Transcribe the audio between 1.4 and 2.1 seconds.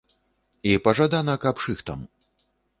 каб шыхтам.